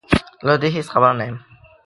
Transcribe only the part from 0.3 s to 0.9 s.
له دې هېڅ